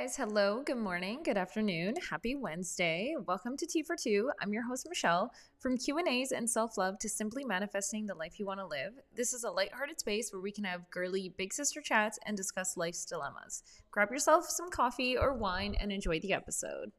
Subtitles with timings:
[0.00, 0.16] guys.
[0.16, 3.14] Hello, good morning, good afternoon, happy Wednesday.
[3.26, 4.30] Welcome to Tea for Two.
[4.40, 5.30] I'm your host Michelle.
[5.58, 8.94] From Q&As and self-love to simply manifesting the life you want to live.
[9.14, 12.78] This is a lighthearted space where we can have girly big sister chats and discuss
[12.78, 13.62] life's dilemmas.
[13.90, 16.92] Grab yourself some coffee or wine and enjoy the episode.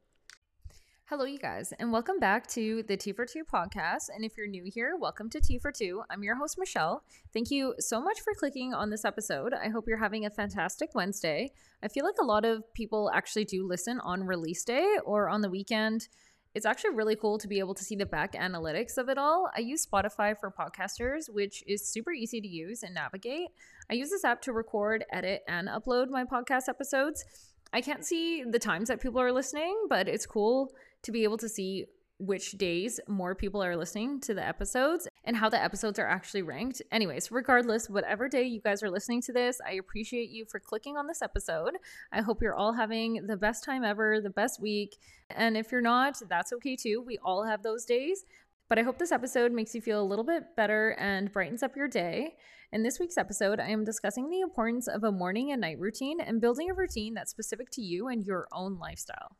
[1.12, 4.08] Hello, you guys, and welcome back to the Tea for Two podcast.
[4.16, 6.04] And if you're new here, welcome to Tea for Two.
[6.10, 7.04] I'm your host, Michelle.
[7.34, 9.54] Thank you so much for clicking on this episode.
[9.54, 11.52] I hope you're having a fantastic Wednesday.
[11.84, 15.42] I feel like a lot of people actually do listen on release day or on
[15.42, 16.08] the weekend.
[16.56, 19.50] It's actually really cool to be able to see the back analytics of it all.
[19.54, 23.50] I use Spotify for podcasters, which is super easy to use and navigate.
[23.90, 27.26] I use this app to record, edit, and upload my podcast episodes.
[27.74, 30.72] I can't see the times that people are listening, but it's cool
[31.04, 31.86] to be able to see
[32.22, 36.44] which days more people are listening to the episodes and how the episodes are actually
[36.44, 36.80] ranked.
[36.92, 40.98] Anyways, regardless, whatever day you guys are listening to this, I appreciate you for clicking
[40.98, 41.78] on this episode.
[42.12, 44.98] I hope you're all having the best time ever, the best week.
[45.32, 47.04] And if you're not, that's okay too.
[47.06, 48.24] We all have those days.
[48.70, 51.76] But I hope this episode makes you feel a little bit better and brightens up
[51.76, 52.36] your day.
[52.72, 56.22] In this week's episode, I am discussing the importance of a morning and night routine
[56.22, 59.36] and building a routine that's specific to you and your own lifestyle.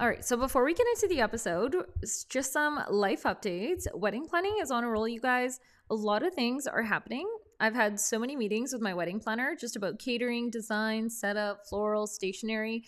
[0.00, 1.76] All right, so before we get into the episode,
[2.30, 3.86] just some life updates.
[3.94, 5.60] Wedding planning is on a roll, you guys.
[5.90, 7.28] A lot of things are happening.
[7.60, 12.06] I've had so many meetings with my wedding planner just about catering, design, setup, floral,
[12.06, 12.84] stationery,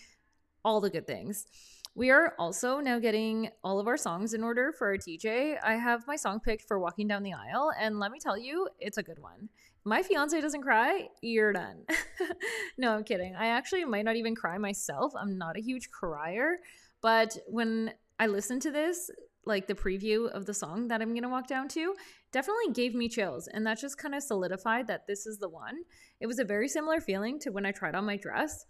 [0.65, 1.45] all the good things.
[1.93, 5.57] We are also now getting all of our songs in order for our DJ.
[5.63, 8.67] I have my song picked for Walking Down the Aisle, and let me tell you,
[8.79, 9.49] it's a good one.
[9.85, 11.85] my fiance doesn't cry, you're done.
[12.79, 13.35] no, I'm kidding.
[13.35, 15.13] I actually might not even cry myself.
[15.15, 16.57] I'm not a huge crier.
[17.03, 19.11] But when I listened to this,
[19.45, 21.93] like the preview of the song that I'm going to walk down to,
[22.31, 23.47] definitely gave me chills.
[23.47, 25.75] And that just kind of solidified that this is the one.
[26.21, 28.65] It was a very similar feeling to when I tried on my dress.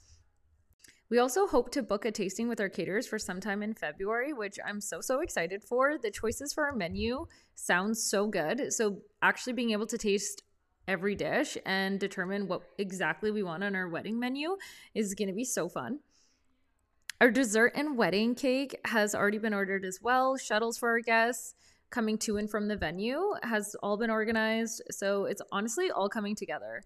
[1.11, 4.57] We also hope to book a tasting with our caterers for sometime in February, which
[4.67, 5.99] I'm so, so excited for.
[5.99, 8.73] The choices for our menu sound so good.
[8.73, 10.41] So, actually being able to taste
[10.87, 14.57] every dish and determine what exactly we want on our wedding menu
[14.95, 15.99] is going to be so fun.
[17.23, 20.35] Our dessert and wedding cake has already been ordered as well.
[20.35, 21.55] Shuttles for our guests
[21.89, 24.81] coming to and from the venue has all been organized.
[24.91, 26.83] So it's honestly all coming together.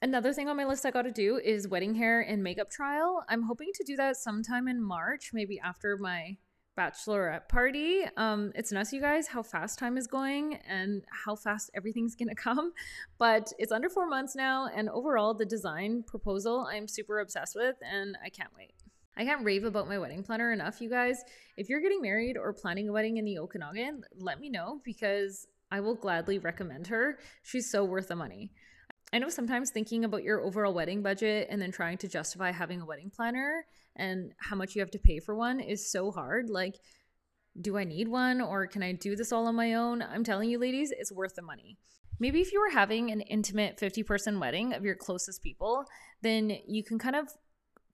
[0.00, 3.24] Another thing on my list I got to do is wedding hair and makeup trial.
[3.28, 6.36] I'm hoping to do that sometime in March, maybe after my
[6.78, 8.04] bachelorette party.
[8.16, 12.34] Um, it's nuts, you guys, how fast time is going and how fast everything's gonna
[12.36, 12.74] come.
[13.18, 17.74] But it's under four months now, and overall, the design proposal I'm super obsessed with,
[17.82, 18.81] and I can't wait.
[19.16, 21.22] I can't rave about my wedding planner enough, you guys.
[21.56, 25.46] If you're getting married or planning a wedding in the Okanagan, let me know because
[25.70, 27.18] I will gladly recommend her.
[27.42, 28.50] She's so worth the money.
[29.12, 32.80] I know sometimes thinking about your overall wedding budget and then trying to justify having
[32.80, 36.48] a wedding planner and how much you have to pay for one is so hard.
[36.48, 36.76] Like,
[37.60, 40.00] do I need one or can I do this all on my own?
[40.00, 41.76] I'm telling you, ladies, it's worth the money.
[42.18, 45.84] Maybe if you were having an intimate 50 person wedding of your closest people,
[46.22, 47.28] then you can kind of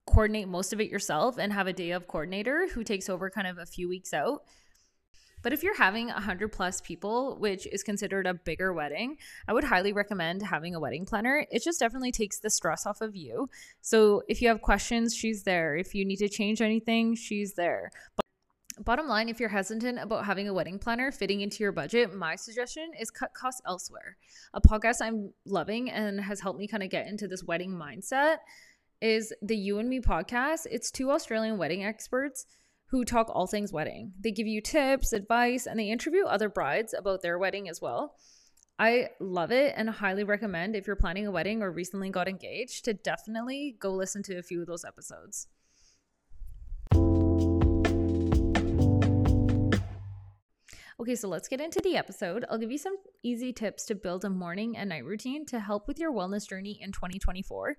[0.09, 3.47] coordinate most of it yourself and have a day of coordinator who takes over kind
[3.47, 4.43] of a few weeks out.
[5.41, 9.17] But if you're having 100 plus people, which is considered a bigger wedding,
[9.47, 11.45] I would highly recommend having a wedding planner.
[11.49, 13.49] It just definitely takes the stress off of you.
[13.81, 15.75] So if you have questions, she's there.
[15.75, 17.91] If you need to change anything, she's there.
[18.17, 18.25] But
[18.83, 22.35] bottom line, if you're hesitant about having a wedding planner fitting into your budget, my
[22.35, 24.17] suggestion is cut costs elsewhere.
[24.53, 28.37] A podcast I'm loving and has helped me kind of get into this wedding mindset
[29.01, 30.67] is the You and Me podcast.
[30.69, 32.45] It's two Australian wedding experts
[32.87, 34.13] who talk all things wedding.
[34.19, 38.15] They give you tips, advice, and they interview other brides about their wedding as well.
[38.77, 42.85] I love it and highly recommend if you're planning a wedding or recently got engaged
[42.85, 45.47] to definitely go listen to a few of those episodes.
[51.01, 52.43] Okay, so let's get into the episode.
[52.49, 55.87] I'll give you some easy tips to build a morning and night routine to help
[55.87, 57.77] with your wellness journey in 2024.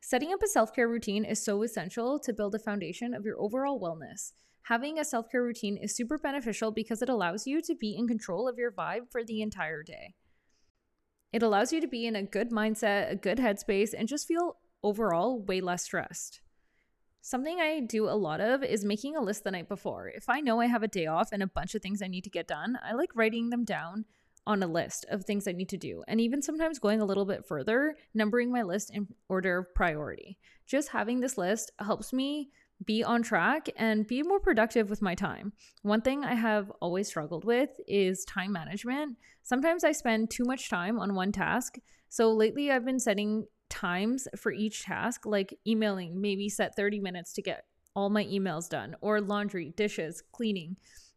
[0.00, 3.40] Setting up a self care routine is so essential to build a foundation of your
[3.40, 4.32] overall wellness.
[4.62, 8.06] Having a self care routine is super beneficial because it allows you to be in
[8.06, 10.14] control of your vibe for the entire day.
[11.32, 14.56] It allows you to be in a good mindset, a good headspace, and just feel
[14.82, 16.40] overall way less stressed.
[17.20, 20.08] Something I do a lot of is making a list the night before.
[20.08, 22.24] If I know I have a day off and a bunch of things I need
[22.24, 24.06] to get done, I like writing them down
[24.48, 26.02] on a list of things I need to do.
[26.08, 30.38] And even sometimes going a little bit further, numbering my list in order of priority.
[30.66, 32.48] Just having this list helps me
[32.84, 35.52] be on track and be more productive with my time.
[35.82, 39.18] One thing I have always struggled with is time management.
[39.42, 41.76] Sometimes I spend too much time on one task.
[42.08, 47.34] So lately I've been setting times for each task, like emailing, maybe set 30 minutes
[47.34, 47.64] to get
[47.94, 50.76] all my emails done, or laundry, dishes, cleaning,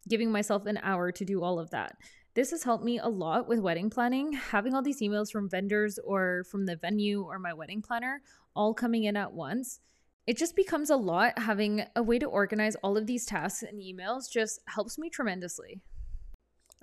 [0.10, 1.96] giving myself an hour to do all of that.
[2.34, 4.32] This has helped me a lot with wedding planning.
[4.32, 8.22] Having all these emails from vendors or from the venue or my wedding planner
[8.56, 9.82] all coming in at once,
[10.26, 11.38] it just becomes a lot.
[11.38, 15.82] Having a way to organize all of these tasks and emails just helps me tremendously.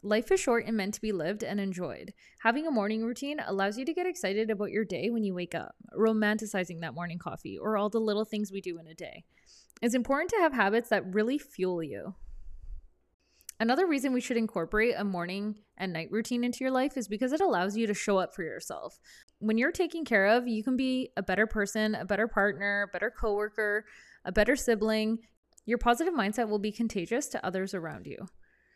[0.02, 2.12] Life is short and meant to be lived and enjoyed.
[2.40, 5.54] Having a morning routine allows you to get excited about your day when you wake
[5.54, 9.24] up, romanticizing that morning coffee or all the little things we do in a day.
[9.80, 12.14] It's important to have habits that really fuel you.
[13.60, 17.32] Another reason we should incorporate a morning and night routine into your life is because
[17.32, 19.00] it allows you to show up for yourself.
[19.40, 23.10] When you're taken care of, you can be a better person, a better partner, better
[23.10, 23.84] coworker,
[24.24, 25.18] a better sibling.
[25.66, 28.28] Your positive mindset will be contagious to others around you.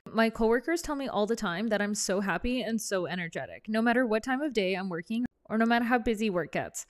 [0.04, 3.82] My coworkers tell me all the time that I'm so happy and so energetic, no
[3.82, 6.86] matter what time of day I'm working or no matter how busy work gets.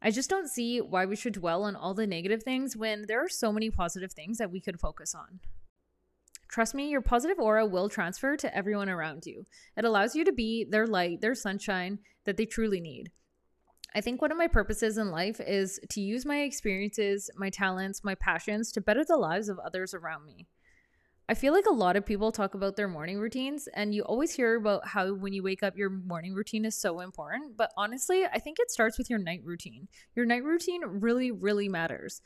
[0.00, 3.22] I just don't see why we should dwell on all the negative things when there
[3.22, 5.40] are so many positive things that we could focus on.
[6.52, 9.46] Trust me, your positive aura will transfer to everyone around you.
[9.74, 13.10] It allows you to be their light, their sunshine that they truly need.
[13.94, 18.04] I think one of my purposes in life is to use my experiences, my talents,
[18.04, 20.46] my passions to better the lives of others around me.
[21.28, 24.32] I feel like a lot of people talk about their morning routines, and you always
[24.32, 27.56] hear about how when you wake up, your morning routine is so important.
[27.56, 29.88] But honestly, I think it starts with your night routine.
[30.16, 32.20] Your night routine really, really matters.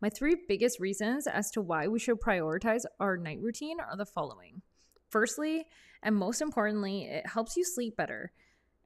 [0.00, 4.06] My three biggest reasons as to why we should prioritize our night routine are the
[4.06, 4.62] following.
[5.10, 5.66] Firstly,
[6.02, 8.30] and most importantly, it helps you sleep better.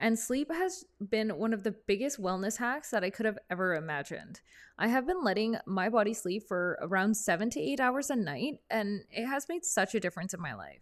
[0.02, 3.74] And sleep has been one of the biggest wellness hacks that I could have ever
[3.74, 4.40] imagined.
[4.78, 8.60] I have been letting my body sleep for around seven to eight hours a night,
[8.70, 10.80] and it has made such a difference in my life.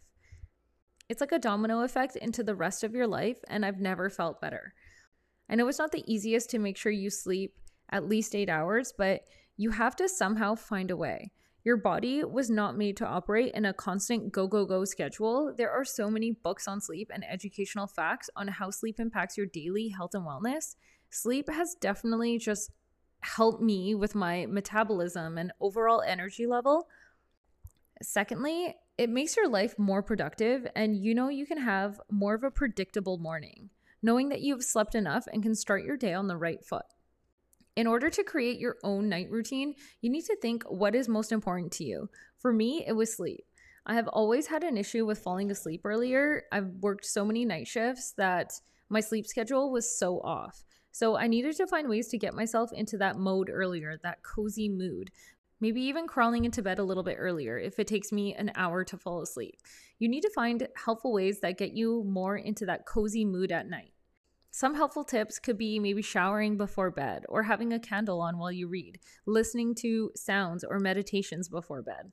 [1.09, 4.41] It's like a domino effect into the rest of your life, and I've never felt
[4.41, 4.73] better.
[5.51, 7.57] I know it's not the easiest to make sure you sleep
[7.91, 9.23] at least eight hours, but
[9.57, 11.33] you have to somehow find a way.
[11.69, 15.53] Your body was not made to operate in a constant go, go, go schedule.
[15.55, 19.45] There are so many books on sleep and educational facts on how sleep impacts your
[19.45, 20.77] daily health and wellness.
[21.11, 22.71] Sleep has definitely just
[23.21, 26.89] helped me with my metabolism and overall energy level.
[28.01, 32.45] Secondly, it makes your life more productive, and you know you can have more of
[32.45, 33.69] a predictable morning,
[34.01, 36.87] knowing that you've slept enough and can start your day on the right foot.
[37.79, 41.31] In order to create your own night routine, you need to think what is most
[41.31, 42.11] important to you.
[42.37, 43.45] For me, it was sleep.
[43.87, 46.43] I have always had an issue with falling asleep earlier.
[46.51, 48.51] I've worked so many night shifts that
[48.89, 50.65] my sleep schedule was so off.
[50.91, 54.69] So I needed to find ways to get myself into that mode earlier, that cozy
[54.69, 55.13] mood.
[55.61, 58.83] Maybe even crawling into bed a little bit earlier if it takes me an hour
[58.87, 59.55] to fall asleep.
[60.01, 63.71] You need to find helpful ways that get you more into that cozy mood at
[63.71, 63.93] night.
[64.51, 68.51] Some helpful tips could be maybe showering before bed or having a candle on while
[68.51, 72.13] you read, listening to sounds or meditations before bed.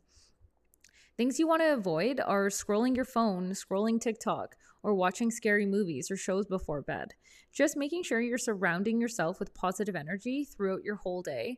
[1.17, 6.11] Things you want to avoid are scrolling your phone, scrolling TikTok, or watching scary movies
[6.11, 7.13] or shows before bed.
[7.53, 11.57] Just making sure you're surrounding yourself with positive energy throughout your whole day.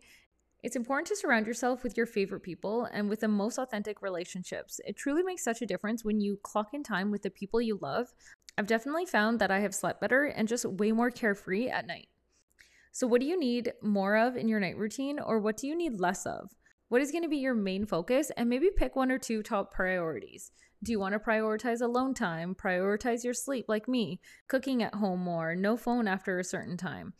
[0.61, 4.79] It's important to surround yourself with your favorite people and with the most authentic relationships.
[4.85, 7.79] It truly makes such a difference when you clock in time with the people you
[7.81, 8.13] love
[8.57, 12.07] I've definitely found that I have slept better and just way more carefree at night.
[12.91, 15.75] So, what do you need more of in your night routine, or what do you
[15.77, 16.55] need less of?
[16.89, 18.31] What is going to be your main focus?
[18.35, 20.51] And maybe pick one or two top priorities.
[20.81, 25.19] Do you want to prioritize alone time, prioritize your sleep like me, cooking at home
[25.19, 27.13] more, no phone after a certain time?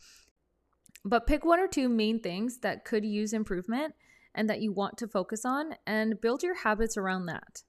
[1.04, 3.94] But pick one or two main things that could use improvement
[4.34, 7.62] and that you want to focus on and build your habits around that.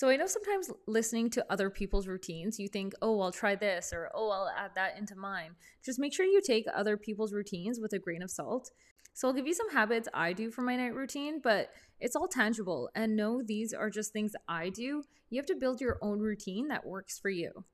[0.00, 3.92] So I know sometimes listening to other people's routines, you think, oh, I'll try this
[3.92, 5.50] or oh, I'll add that into mine.
[5.84, 8.70] Just make sure you take other people's routines with a grain of salt.
[9.12, 11.68] So I'll give you some habits I do for my night routine, but
[12.00, 12.88] it's all tangible.
[12.94, 15.02] And no, these are just things I do.
[15.28, 17.66] You have to build your own routine that works for you.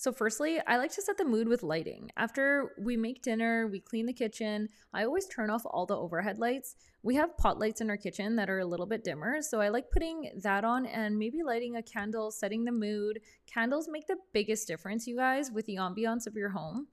[0.00, 2.10] So, firstly, I like to set the mood with lighting.
[2.16, 6.38] After we make dinner, we clean the kitchen, I always turn off all the overhead
[6.38, 6.74] lights.
[7.02, 9.68] We have pot lights in our kitchen that are a little bit dimmer, so I
[9.68, 13.20] like putting that on and maybe lighting a candle, setting the mood.
[13.44, 16.86] Candles make the biggest difference, you guys, with the ambiance of your home.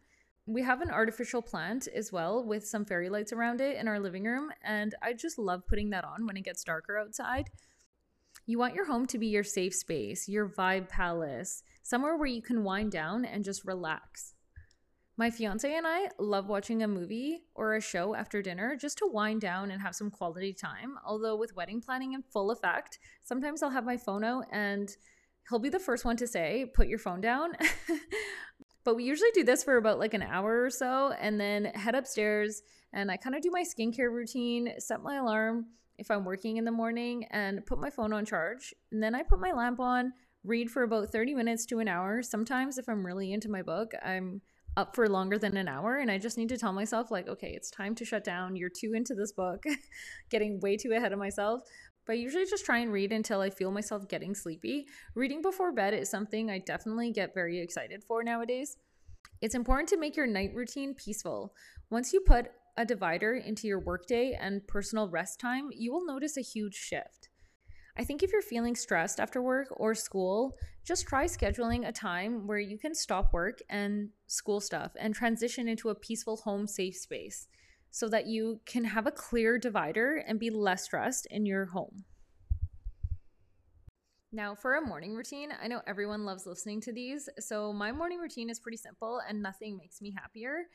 [0.45, 4.01] We have an artificial plant as well with some fairy lights around it in our
[4.01, 7.51] living room, and I just love putting that on when it gets darker outside.
[8.49, 12.41] You want your home to be your safe space, your vibe palace somewhere where you
[12.41, 14.35] can wind down and just relax.
[15.17, 19.09] My fiance and I love watching a movie or a show after dinner just to
[19.11, 20.95] wind down and have some quality time.
[21.05, 24.95] Although, with wedding planning in full effect, sometimes I'll have my phone out and
[25.49, 27.51] he'll be the first one to say, Put your phone down.
[28.87, 31.93] But we usually do this for about like an hour or so and then head
[31.93, 32.61] upstairs
[32.93, 35.65] and I kind of do my skincare routine, set my alarm
[35.97, 38.73] if I'm working in the morning and put my phone on charge.
[38.91, 40.13] And then I put my lamp on,
[40.43, 42.21] read for about 30 minutes to an hour.
[42.21, 44.41] Sometimes if I'm really into my book, I'm
[44.77, 47.49] up for longer than an hour and I just need to tell myself like, okay,
[47.49, 48.55] it's time to shut down.
[48.55, 49.63] You're too into this book,
[50.29, 51.61] getting way too ahead of myself.
[52.05, 54.85] But I usually just try and read until I feel myself getting sleepy.
[55.15, 58.77] Reading before bed is something I definitely get very excited for nowadays.
[59.41, 61.53] It's important to make your night routine peaceful.
[61.89, 62.47] Once you put
[62.77, 67.29] a divider into your workday and personal rest time, you will notice a huge shift.
[67.97, 70.55] I think if you're feeling stressed after work or school,
[70.85, 75.67] just try scheduling a time where you can stop work and school stuff and transition
[75.67, 77.47] into a peaceful home safe space
[77.89, 82.05] so that you can have a clear divider and be less stressed in your home.
[84.31, 88.19] Now, for a morning routine, I know everyone loves listening to these, so my morning
[88.19, 90.65] routine is pretty simple and nothing makes me happier.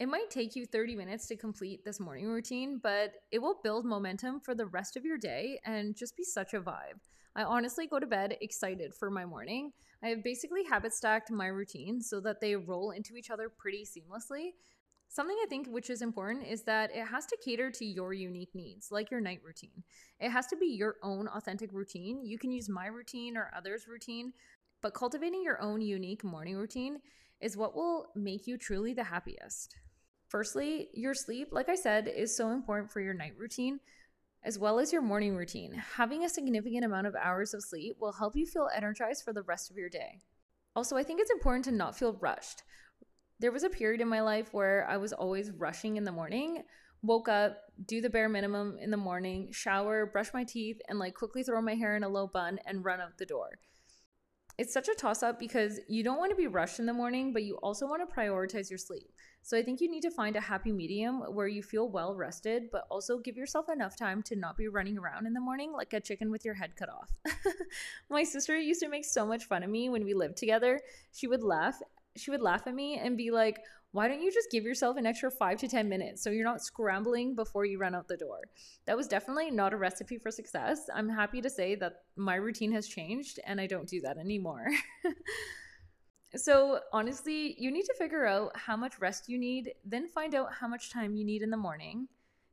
[0.00, 3.84] It might take you 30 minutes to complete this morning routine, but it will build
[3.84, 6.98] momentum for the rest of your day and just be such a vibe.
[7.36, 9.72] I honestly go to bed excited for my morning.
[10.02, 13.86] I have basically habit stacked my routine so that they roll into each other pretty
[13.86, 14.50] seamlessly.
[15.08, 18.52] Something I think which is important is that it has to cater to your unique
[18.52, 19.84] needs, like your night routine.
[20.18, 22.24] It has to be your own authentic routine.
[22.24, 24.32] You can use my routine or others' routine,
[24.82, 26.98] but cultivating your own unique morning routine
[27.44, 29.76] is what will make you truly the happiest.
[30.28, 33.80] Firstly, your sleep, like I said, is so important for your night routine
[34.42, 35.82] as well as your morning routine.
[35.96, 39.42] Having a significant amount of hours of sleep will help you feel energized for the
[39.42, 40.20] rest of your day.
[40.74, 42.62] Also, I think it's important to not feel rushed.
[43.38, 46.62] There was a period in my life where I was always rushing in the morning,
[47.02, 51.14] woke up, do the bare minimum in the morning, shower, brush my teeth, and like
[51.14, 53.58] quickly throw my hair in a low bun and run out the door
[54.56, 57.32] it's such a toss up because you don't want to be rushed in the morning,
[57.32, 59.10] but you also want to prioritize your sleep.
[59.42, 62.70] So I think you need to find a happy medium where you feel well rested,
[62.70, 65.92] but also give yourself enough time to not be running around in the morning like
[65.92, 67.10] a chicken with your head cut off.
[68.10, 70.80] My sister used to make so much fun of me when we lived together.
[71.12, 71.80] She would laugh.
[72.16, 73.60] She would laugh at me and be like,
[73.94, 76.60] why don't you just give yourself an extra five to 10 minutes so you're not
[76.60, 78.40] scrambling before you run out the door?
[78.86, 80.90] That was definitely not a recipe for success.
[80.92, 84.66] I'm happy to say that my routine has changed and I don't do that anymore.
[86.36, 90.52] so, honestly, you need to figure out how much rest you need, then find out
[90.52, 92.08] how much time you need in the morning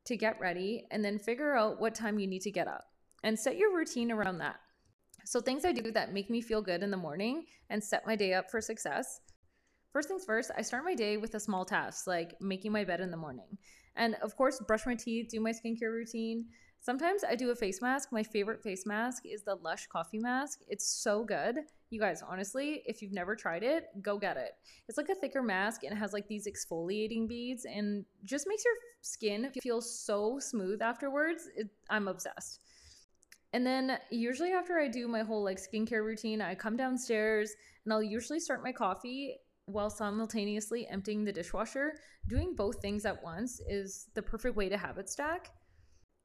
[0.06, 2.86] to get ready, and then figure out what time you need to get up
[3.24, 4.60] and set your routine around that.
[5.26, 8.16] So, things I do that make me feel good in the morning and set my
[8.16, 9.22] day up for success
[9.92, 13.02] First things first, I start my day with a small task like making my bed
[13.02, 13.58] in the morning.
[13.98, 16.46] And of course, brush my teeth, do my skincare routine.
[16.80, 18.10] Sometimes I do a face mask.
[18.12, 20.62] My favorite face mask is the Lush Coffee Mask.
[20.70, 21.58] It's so good.
[21.90, 24.54] You guys, honestly, if you've never tried it, go get it.
[24.88, 28.64] It's like a thicker mask and it has like these exfoliating beads and just makes
[28.64, 31.50] your skin feel so smooth afterwards.
[31.56, 32.62] It, I'm obsessed.
[33.52, 37.52] And then usually after I do my whole like skincare routine, I come downstairs
[37.84, 39.36] and I'll usually start my coffee
[39.72, 41.94] while simultaneously emptying the dishwasher,
[42.28, 45.50] doing both things at once is the perfect way to habit stack.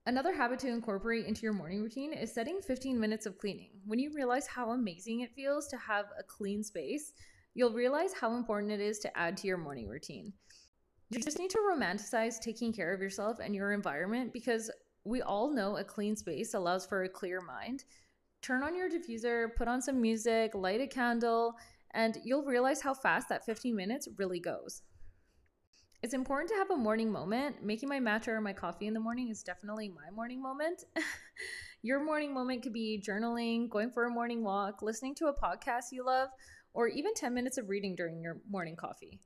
[0.06, 3.70] Another habit to incorporate into your morning routine is setting 15 minutes of cleaning.
[3.84, 7.12] When you realize how amazing it feels to have a clean space,
[7.54, 10.32] you'll realize how important it is to add to your morning routine.
[11.10, 14.70] You just need to romanticize taking care of yourself and your environment because
[15.04, 17.84] we all know a clean space allows for a clear mind.
[18.42, 21.56] Turn on your diffuser, put on some music, light a candle,
[21.92, 24.82] and you'll realize how fast that 15 minutes really goes.
[26.02, 27.62] It's important to have a morning moment.
[27.62, 30.84] Making my matcha or my coffee in the morning is definitely my morning moment.
[31.82, 35.86] Your morning moment could be journaling, going for a morning walk, listening to a podcast
[35.92, 36.28] you love,
[36.74, 39.20] or even 10 minutes of reading during your morning coffee.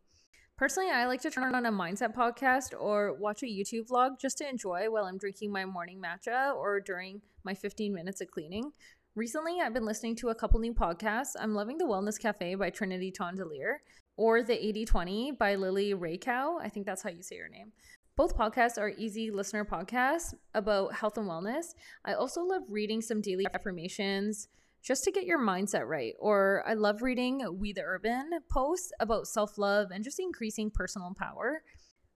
[0.56, 4.36] Personally, I like to turn on a mindset podcast or watch a YouTube vlog just
[4.38, 8.72] to enjoy while I'm drinking my morning matcha or during my 15 minutes of cleaning.
[9.16, 11.34] Recently, I've been listening to a couple new podcasts.
[11.36, 13.78] I'm loving The Wellness Cafe by Trinity Tondelier
[14.16, 16.62] or The 80 20 by Lily Raycow.
[16.62, 17.72] I think that's how you say your name.
[18.14, 21.74] Both podcasts are easy listener podcasts about health and wellness.
[22.04, 24.46] I also love reading some daily affirmations
[24.80, 26.14] just to get your mindset right.
[26.20, 31.14] Or I love reading We the Urban posts about self love and just increasing personal
[31.18, 31.64] power.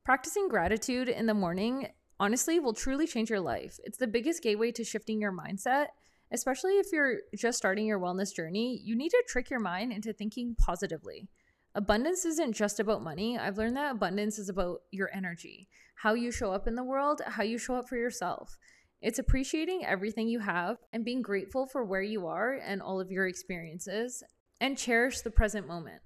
[0.04, 1.88] Practicing gratitude in the morning
[2.20, 3.80] honestly will truly change your life.
[3.82, 5.88] It's the biggest gateway to shifting your mindset
[6.33, 10.12] Especially if you're just starting your wellness journey, you need to trick your mind into
[10.12, 11.28] thinking positively.
[11.75, 13.37] Abundance isn't just about money.
[13.37, 17.21] I've learned that abundance is about your energy, how you show up in the world,
[17.26, 18.57] how you show up for yourself.
[19.02, 23.11] It's appreciating everything you have and being grateful for where you are and all of
[23.11, 24.23] your experiences,
[24.61, 26.00] and cherish the present moment.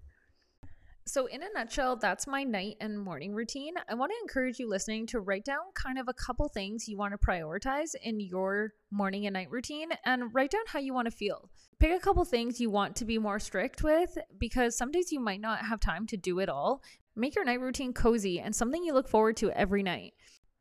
[1.08, 3.72] So, in a nutshell, that's my night and morning routine.
[3.88, 6.98] I want to encourage you listening to write down kind of a couple things you
[6.98, 11.06] want to prioritize in your morning and night routine and write down how you want
[11.06, 11.48] to feel.
[11.78, 15.18] Pick a couple things you want to be more strict with because some days you
[15.18, 16.82] might not have time to do it all.
[17.16, 20.12] Make your night routine cozy and something you look forward to every night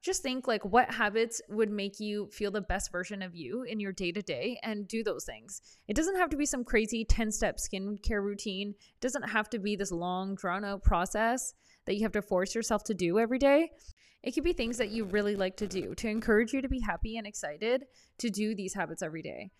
[0.07, 3.79] just think like what habits would make you feel the best version of you in
[3.79, 5.61] your day to day and do those things.
[5.87, 8.69] It doesn't have to be some crazy 10 step skincare routine.
[8.69, 11.53] It doesn't have to be this long, drawn out process
[11.85, 13.69] that you have to force yourself to do every day.
[14.23, 16.79] It could be things that you really like to do to encourage you to be
[16.79, 17.83] happy and excited
[18.19, 19.51] to do these habits every day.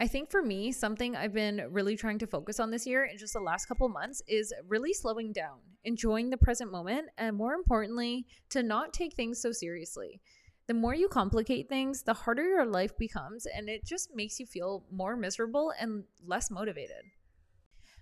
[0.00, 3.18] I think for me, something I've been really trying to focus on this year in
[3.18, 7.52] just the last couple months is really slowing down, enjoying the present moment, and more
[7.52, 10.22] importantly, to not take things so seriously.
[10.68, 14.46] The more you complicate things, the harder your life becomes, and it just makes you
[14.46, 17.04] feel more miserable and less motivated.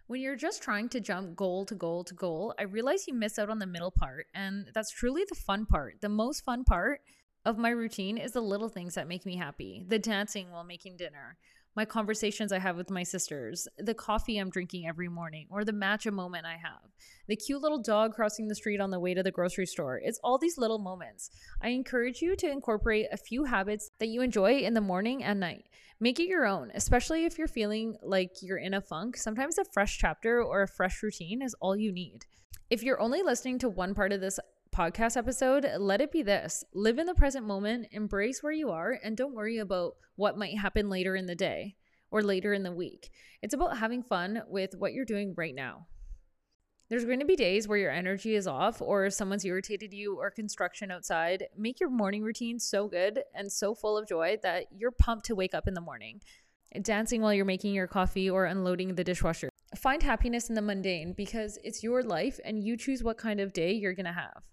[0.06, 3.40] When you're just trying to jump goal to goal to goal, I realize you miss
[3.40, 5.96] out on the middle part, and that's truly the fun part.
[6.00, 7.00] The most fun part
[7.44, 10.96] of my routine is the little things that make me happy the dancing while making
[10.96, 11.38] dinner
[11.78, 15.70] my conversations I have with my sisters, the coffee I'm drinking every morning, or the
[15.70, 16.90] matcha moment I have,
[17.28, 20.00] the cute little dog crossing the street on the way to the grocery store.
[20.02, 21.30] It's all these little moments.
[21.62, 25.38] I encourage you to incorporate a few habits that you enjoy in the morning and
[25.38, 25.66] night.
[26.00, 29.16] Make it your own, especially if you're feeling like you're in a funk.
[29.16, 32.26] Sometimes a fresh chapter or a fresh routine is all you need.
[32.70, 34.40] If you're only listening to one part of this
[34.78, 38.97] podcast episode, let it be this live in the present moment, embrace where you are,
[39.02, 41.75] and don't worry about what might happen later in the day
[42.12, 43.11] or later in the week.
[43.42, 45.88] It's about having fun with what you're doing right now.
[46.88, 50.30] There's going to be days where your energy is off, or someone's irritated you, or
[50.30, 51.47] construction outside.
[51.56, 55.35] Make your morning routine so good and so full of joy that you're pumped to
[55.35, 56.20] wake up in the morning.
[56.82, 59.49] Dancing while you're making your coffee or unloading the dishwasher.
[59.76, 63.52] Find happiness in the mundane because it's your life and you choose what kind of
[63.52, 64.44] day you're going to have.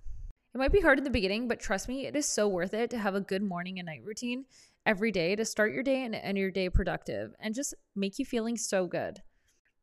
[0.56, 2.90] It might be hard in the beginning, but trust me, it is so worth it
[2.92, 4.46] to have a good morning and night routine
[4.86, 8.24] every day to start your day and end your day productive and just make you
[8.24, 9.20] feeling so good.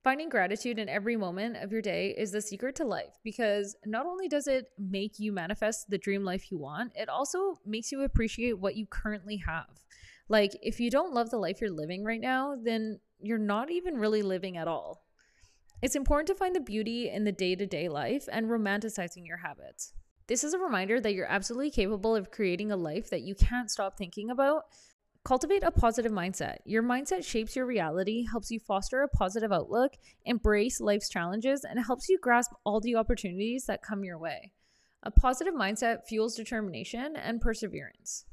[0.03, 4.07] Finding gratitude in every moment of your day is the secret to life because not
[4.07, 8.01] only does it make you manifest the dream life you want, it also makes you
[8.01, 9.69] appreciate what you currently have.
[10.31, 13.99] Like, if you don't love the life you're living right now, then you're not even
[13.99, 15.03] really living at all.
[15.83, 19.37] It's important to find the beauty in the day to day life and romanticizing your
[19.37, 19.93] habits.
[20.29, 23.71] This is a reminder that you're absolutely capable of creating a life that you can't
[23.71, 24.65] stop thinking about.
[25.25, 26.59] Cultivate a positive mindset.
[26.65, 29.93] Your mindset shapes your reality, helps you foster a positive outlook,
[30.25, 34.53] embrace life's challenges, and helps you grasp all the opportunities that come your way.
[35.05, 38.25] A positive mindset fuels determination and perseverance.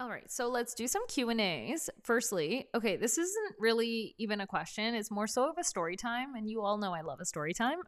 [0.00, 1.90] All right, so let's do some Q and A's.
[2.04, 6.36] Firstly, okay, this isn't really even a question; it's more so of a story time,
[6.36, 7.78] and you all know I love a story time.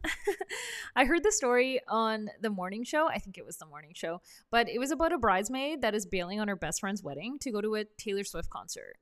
[0.97, 3.07] I heard the story on the morning show.
[3.07, 4.19] I think it was the morning show,
[4.49, 7.51] but it was about a bridesmaid that is bailing on her best friend's wedding to
[7.51, 8.97] go to a Taylor Swift concert,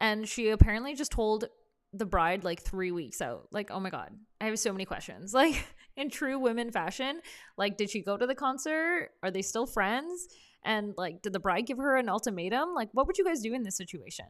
[0.00, 1.46] and she apparently just told
[1.92, 3.48] the bride like three weeks out.
[3.50, 5.34] Like, oh my god, I have so many questions.
[5.34, 7.22] Like in true women fashion,
[7.58, 9.10] like, did she go to the concert?
[9.22, 10.28] Are they still friends?
[10.66, 12.74] And like, did the bride give her an ultimatum?
[12.74, 14.26] Like, what would you guys do in this situation?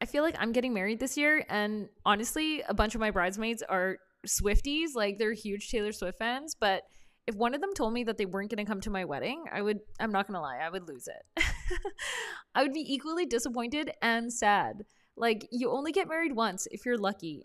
[0.00, 3.62] I feel like I'm getting married this year, and honestly, a bunch of my bridesmaids
[3.62, 4.94] are Swifties.
[4.94, 6.82] Like, they're huge Taylor Swift fans, but
[7.26, 9.44] if one of them told me that they weren't going to come to my wedding,
[9.52, 11.44] I would, I'm not going to lie, I would lose it.
[12.54, 14.82] I would be equally disappointed and sad.
[15.16, 17.44] Like, you only get married once if you're lucky.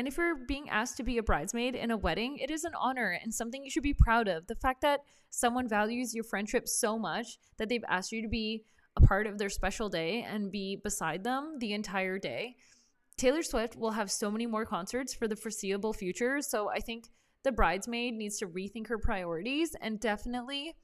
[0.00, 2.72] And if you're being asked to be a bridesmaid in a wedding, it is an
[2.74, 4.46] honor and something you should be proud of.
[4.46, 8.64] The fact that someone values your friendship so much that they've asked you to be
[8.96, 12.56] a part of their special day and be beside them the entire day.
[13.18, 16.40] Taylor Swift will have so many more concerts for the foreseeable future.
[16.40, 17.10] So I think
[17.42, 20.76] the bridesmaid needs to rethink her priorities and definitely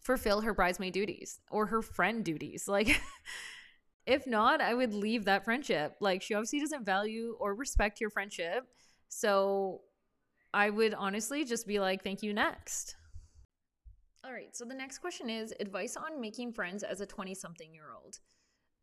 [0.00, 2.66] fulfill her bridesmaid duties or her friend duties.
[2.66, 3.00] Like,
[4.06, 5.96] if not, I would leave that friendship.
[6.00, 8.64] Like she obviously doesn't value or respect your friendship.
[9.08, 9.82] So
[10.52, 12.96] I would honestly just be like, thank you, next.
[14.24, 17.74] All right, so the next question is advice on making friends as a 20 something
[17.74, 18.18] year old.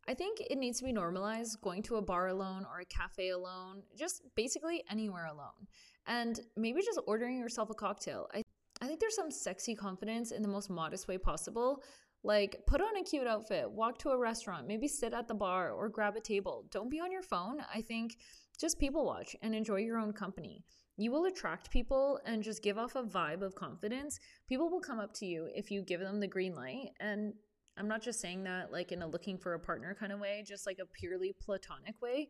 [0.08, 3.30] I think it needs to be normalized going to a bar alone or a cafe
[3.30, 5.68] alone, just basically anywhere alone.
[6.06, 8.26] And maybe just ordering yourself a cocktail.
[8.34, 8.42] I,
[8.82, 11.82] I think there's some sexy confidence in the most modest way possible.
[12.22, 15.72] Like, put on a cute outfit, walk to a restaurant, maybe sit at the bar
[15.72, 16.66] or grab a table.
[16.70, 17.58] Don't be on your phone.
[17.74, 18.18] I think
[18.58, 20.62] just people watch and enjoy your own company.
[20.98, 24.20] You will attract people and just give off a vibe of confidence.
[24.46, 26.90] People will come up to you if you give them the green light.
[27.00, 27.32] And
[27.78, 30.44] I'm not just saying that like in a looking for a partner kind of way,
[30.46, 32.28] just like a purely platonic way.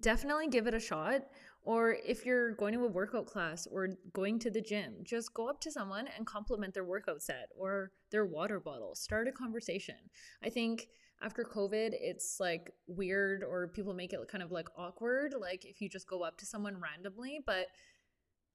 [0.00, 1.22] Definitely give it a shot.
[1.62, 5.48] Or if you're going to a workout class or going to the gym, just go
[5.48, 8.94] up to someone and compliment their workout set or their water bottle.
[8.94, 9.96] Start a conversation.
[10.42, 10.86] I think
[11.20, 15.80] after COVID, it's like weird or people make it kind of like awkward, like if
[15.80, 17.40] you just go up to someone randomly.
[17.44, 17.66] But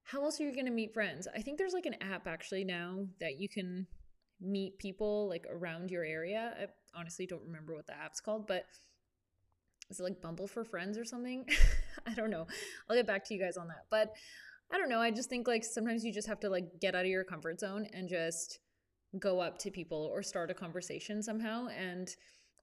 [0.02, 1.28] how else are you going to meet friends?
[1.32, 3.86] I think there's like an app actually now that you can
[4.40, 6.54] meet people like around your area.
[6.60, 8.64] I honestly don't remember what the app's called, but
[9.90, 11.46] is it like Bumble for Friends or something?
[12.06, 12.46] I don't know.
[12.88, 13.86] I'll get back to you guys on that.
[13.90, 14.14] But
[14.72, 15.00] I don't know.
[15.00, 17.60] I just think like sometimes you just have to like get out of your comfort
[17.60, 18.58] zone and just
[19.18, 21.68] go up to people or start a conversation somehow.
[21.68, 22.08] And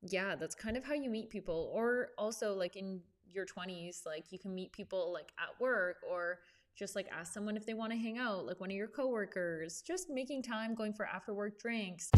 [0.01, 1.71] yeah, that's kind of how you meet people.
[1.73, 6.39] Or also like in your 20s, like you can meet people like at work or
[6.77, 9.81] just like ask someone if they want to hang out, like one of your coworkers,
[9.85, 12.09] just making time going for after work drinks.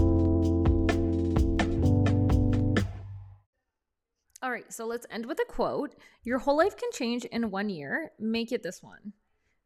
[4.44, 5.96] All right, so let's end with a quote.
[6.26, 8.12] Your whole life can change in one year.
[8.20, 9.14] Make it this one.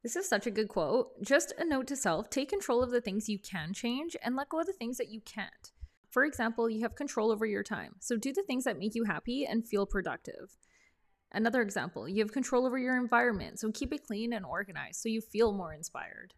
[0.04, 1.20] This is such a good quote.
[1.24, 4.50] Just a note to self take control of the things you can change and let
[4.50, 5.72] go of the things that you can't.
[6.12, 9.06] For example, you have control over your time, so do the things that make you
[9.06, 10.56] happy and feel productive.
[11.32, 15.10] Another example, you have control over your environment, so keep it clean and organized so
[15.10, 16.36] you feel more inspired.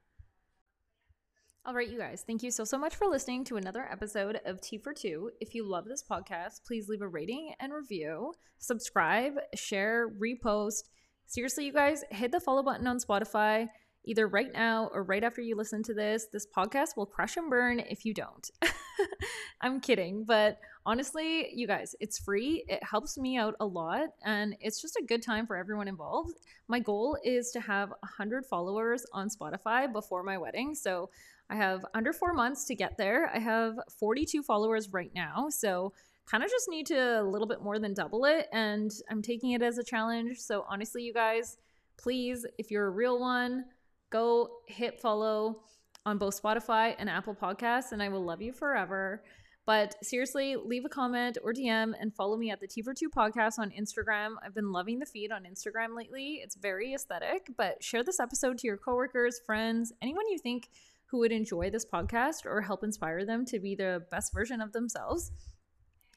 [1.69, 4.59] All right, you guys, thank you so, so much for listening to another episode of
[4.59, 5.29] Tea for Two.
[5.39, 10.85] If you love this podcast, please leave a rating and review, subscribe, share, repost.
[11.27, 13.67] Seriously, you guys, hit the follow button on Spotify
[14.03, 16.25] either right now or right after you listen to this.
[16.33, 18.49] This podcast will crush and burn if you don't.
[19.61, 22.65] I'm kidding, but honestly, you guys, it's free.
[22.67, 26.39] It helps me out a lot and it's just a good time for everyone involved.
[26.67, 30.73] My goal is to have 100 followers on Spotify before my wedding.
[30.73, 31.11] So
[31.49, 33.29] I have under four months to get there.
[33.33, 35.47] I have 42 followers right now.
[35.49, 35.93] So
[36.29, 38.47] kind of just need to a little bit more than double it.
[38.53, 40.37] And I'm taking it as a challenge.
[40.39, 41.57] So honestly, you guys,
[41.97, 43.65] please, if you're a real one,
[44.11, 45.63] go hit follow
[46.05, 49.23] on both Spotify and Apple Podcasts, and I will love you forever.
[49.65, 53.09] But seriously, leave a comment or DM and follow me at the Tea for Two
[53.09, 54.35] podcast on Instagram.
[54.43, 56.39] I've been loving the feed on Instagram lately.
[56.43, 60.69] It's very aesthetic, but share this episode to your coworkers, friends, anyone you think
[61.09, 64.71] who would enjoy this podcast or help inspire them to be the best version of
[64.73, 65.31] themselves.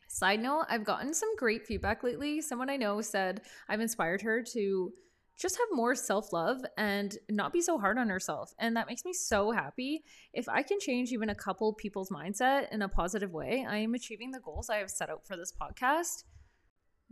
[0.08, 2.42] Side note, I've gotten some great feedback lately.
[2.42, 4.92] Someone I know said I've inspired her to
[5.38, 8.52] just have more self love and not be so hard on herself.
[8.58, 10.04] And that makes me so happy.
[10.34, 13.94] If I can change even a couple people's mindset in a positive way, I am
[13.94, 16.24] achieving the goals I have set out for this podcast.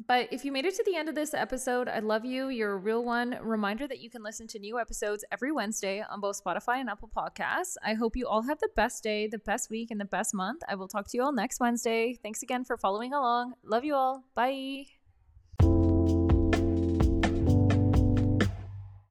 [0.06, 2.48] But if you made it to the end of this episode, I love you.
[2.48, 3.38] You're a real one.
[3.42, 7.10] Reminder that you can listen to new episodes every Wednesday on both Spotify and Apple
[7.14, 7.76] Podcasts.
[7.84, 10.62] I hope you all have the best day, the best week, and the best month.
[10.68, 12.18] I will talk to you all next Wednesday.
[12.22, 13.54] Thanks again for following along.
[13.62, 14.24] Love you all.
[14.34, 14.99] Bye.